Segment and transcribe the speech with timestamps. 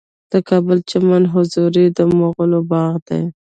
[0.31, 3.21] د کابل چمن حضوري د مغلو باغ دی